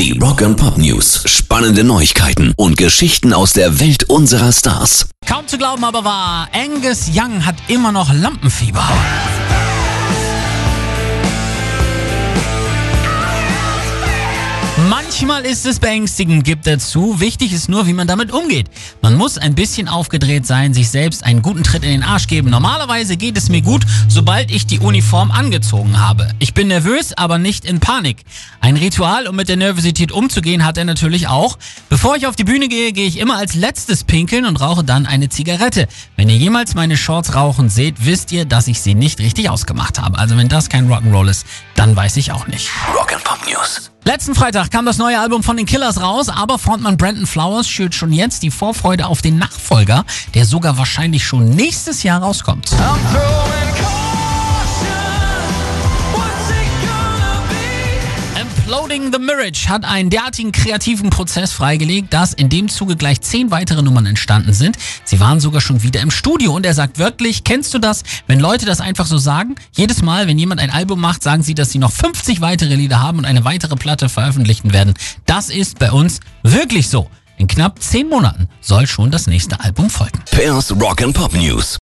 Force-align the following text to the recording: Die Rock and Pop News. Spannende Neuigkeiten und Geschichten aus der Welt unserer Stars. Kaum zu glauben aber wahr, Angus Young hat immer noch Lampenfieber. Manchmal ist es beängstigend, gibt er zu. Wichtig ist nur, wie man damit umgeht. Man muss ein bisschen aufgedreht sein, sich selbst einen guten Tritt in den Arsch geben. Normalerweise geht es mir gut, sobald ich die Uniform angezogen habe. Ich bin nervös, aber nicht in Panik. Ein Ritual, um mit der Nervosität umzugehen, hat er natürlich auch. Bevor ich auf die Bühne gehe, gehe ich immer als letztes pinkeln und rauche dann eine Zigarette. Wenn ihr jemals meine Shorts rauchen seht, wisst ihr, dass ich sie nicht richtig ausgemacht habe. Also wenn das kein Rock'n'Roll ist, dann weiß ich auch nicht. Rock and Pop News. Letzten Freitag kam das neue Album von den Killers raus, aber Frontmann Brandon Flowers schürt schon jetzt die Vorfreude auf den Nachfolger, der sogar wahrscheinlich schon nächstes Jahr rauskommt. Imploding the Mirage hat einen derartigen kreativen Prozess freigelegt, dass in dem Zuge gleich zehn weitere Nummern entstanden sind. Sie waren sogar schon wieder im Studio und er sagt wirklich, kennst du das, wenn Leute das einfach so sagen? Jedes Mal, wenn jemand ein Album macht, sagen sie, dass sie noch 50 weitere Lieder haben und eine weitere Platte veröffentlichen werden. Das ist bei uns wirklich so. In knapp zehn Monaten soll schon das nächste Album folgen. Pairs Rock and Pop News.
Die 0.00 0.18
Rock 0.18 0.40
and 0.40 0.56
Pop 0.56 0.78
News. 0.78 1.24
Spannende 1.26 1.84
Neuigkeiten 1.84 2.54
und 2.56 2.78
Geschichten 2.78 3.34
aus 3.34 3.52
der 3.52 3.80
Welt 3.80 4.04
unserer 4.04 4.50
Stars. 4.50 5.10
Kaum 5.26 5.46
zu 5.46 5.58
glauben 5.58 5.84
aber 5.84 6.02
wahr, 6.06 6.48
Angus 6.54 7.10
Young 7.14 7.44
hat 7.44 7.56
immer 7.68 7.92
noch 7.92 8.10
Lampenfieber. 8.10 8.88
Manchmal 14.90 15.44
ist 15.44 15.66
es 15.66 15.78
beängstigend, 15.78 16.42
gibt 16.42 16.66
er 16.66 16.80
zu. 16.80 17.20
Wichtig 17.20 17.52
ist 17.52 17.68
nur, 17.68 17.86
wie 17.86 17.92
man 17.92 18.08
damit 18.08 18.32
umgeht. 18.32 18.66
Man 19.02 19.16
muss 19.16 19.38
ein 19.38 19.54
bisschen 19.54 19.86
aufgedreht 19.86 20.44
sein, 20.44 20.74
sich 20.74 20.88
selbst 20.88 21.22
einen 21.22 21.42
guten 21.42 21.62
Tritt 21.62 21.84
in 21.84 21.90
den 21.90 22.02
Arsch 22.02 22.26
geben. 22.26 22.50
Normalerweise 22.50 23.16
geht 23.16 23.38
es 23.38 23.50
mir 23.50 23.62
gut, 23.62 23.86
sobald 24.08 24.50
ich 24.50 24.66
die 24.66 24.80
Uniform 24.80 25.30
angezogen 25.30 26.00
habe. 26.00 26.28
Ich 26.40 26.54
bin 26.54 26.66
nervös, 26.66 27.12
aber 27.16 27.38
nicht 27.38 27.64
in 27.64 27.78
Panik. 27.78 28.24
Ein 28.60 28.76
Ritual, 28.76 29.28
um 29.28 29.36
mit 29.36 29.48
der 29.48 29.56
Nervosität 29.56 30.10
umzugehen, 30.10 30.64
hat 30.64 30.76
er 30.76 30.84
natürlich 30.84 31.28
auch. 31.28 31.56
Bevor 31.88 32.16
ich 32.16 32.26
auf 32.26 32.34
die 32.34 32.42
Bühne 32.42 32.66
gehe, 32.66 32.90
gehe 32.90 33.06
ich 33.06 33.20
immer 33.20 33.36
als 33.36 33.54
letztes 33.54 34.02
pinkeln 34.02 34.44
und 34.44 34.60
rauche 34.60 34.82
dann 34.82 35.06
eine 35.06 35.28
Zigarette. 35.28 35.86
Wenn 36.16 36.28
ihr 36.28 36.36
jemals 36.36 36.74
meine 36.74 36.96
Shorts 36.96 37.36
rauchen 37.36 37.68
seht, 37.68 38.04
wisst 38.04 38.32
ihr, 38.32 38.44
dass 38.44 38.66
ich 38.66 38.80
sie 38.80 38.96
nicht 38.96 39.20
richtig 39.20 39.50
ausgemacht 39.50 40.00
habe. 40.00 40.18
Also 40.18 40.36
wenn 40.36 40.48
das 40.48 40.68
kein 40.68 40.88
Rock'n'Roll 40.88 41.30
ist, 41.30 41.46
dann 41.80 41.96
weiß 41.96 42.18
ich 42.18 42.30
auch 42.30 42.46
nicht. 42.46 42.68
Rock 42.94 43.14
and 43.14 43.24
Pop 43.24 43.38
News. 43.46 43.90
Letzten 44.04 44.34
Freitag 44.34 44.70
kam 44.70 44.84
das 44.84 44.98
neue 44.98 45.18
Album 45.18 45.42
von 45.42 45.56
den 45.56 45.64
Killers 45.64 46.02
raus, 46.02 46.28
aber 46.28 46.58
Frontmann 46.58 46.98
Brandon 46.98 47.26
Flowers 47.26 47.70
schürt 47.70 47.94
schon 47.94 48.12
jetzt 48.12 48.42
die 48.42 48.50
Vorfreude 48.50 49.06
auf 49.06 49.22
den 49.22 49.38
Nachfolger, 49.38 50.04
der 50.34 50.44
sogar 50.44 50.76
wahrscheinlich 50.76 51.24
schon 51.24 51.48
nächstes 51.48 52.02
Jahr 52.02 52.20
rauskommt. 52.20 52.70
Imploding 58.90 59.12
the 59.12 59.20
Mirage 59.20 59.68
hat 59.68 59.84
einen 59.84 60.10
derartigen 60.10 60.50
kreativen 60.50 61.10
Prozess 61.10 61.52
freigelegt, 61.52 62.12
dass 62.12 62.34
in 62.34 62.48
dem 62.48 62.68
Zuge 62.68 62.96
gleich 62.96 63.20
zehn 63.20 63.52
weitere 63.52 63.82
Nummern 63.82 64.04
entstanden 64.04 64.52
sind. 64.52 64.76
Sie 65.04 65.20
waren 65.20 65.38
sogar 65.38 65.60
schon 65.60 65.84
wieder 65.84 66.00
im 66.00 66.10
Studio 66.10 66.56
und 66.56 66.66
er 66.66 66.74
sagt 66.74 66.98
wirklich, 66.98 67.44
kennst 67.44 67.72
du 67.72 67.78
das, 67.78 68.02
wenn 68.26 68.40
Leute 68.40 68.66
das 68.66 68.80
einfach 68.80 69.06
so 69.06 69.16
sagen? 69.16 69.54
Jedes 69.76 70.02
Mal, 70.02 70.26
wenn 70.26 70.40
jemand 70.40 70.60
ein 70.60 70.70
Album 70.70 71.00
macht, 71.00 71.22
sagen 71.22 71.44
sie, 71.44 71.54
dass 71.54 71.70
sie 71.70 71.78
noch 71.78 71.92
50 71.92 72.40
weitere 72.40 72.74
Lieder 72.74 73.00
haben 73.00 73.18
und 73.18 73.26
eine 73.26 73.44
weitere 73.44 73.76
Platte 73.76 74.08
veröffentlichen 74.08 74.72
werden. 74.72 74.94
Das 75.24 75.50
ist 75.50 75.78
bei 75.78 75.92
uns 75.92 76.18
wirklich 76.42 76.88
so. 76.88 77.08
In 77.36 77.46
knapp 77.46 77.80
zehn 77.80 78.08
Monaten 78.08 78.48
soll 78.60 78.88
schon 78.88 79.12
das 79.12 79.28
nächste 79.28 79.60
Album 79.60 79.88
folgen. 79.88 80.20
Pairs 80.32 80.72
Rock 80.72 81.02
and 81.02 81.14
Pop 81.14 81.32
News. 81.32 81.78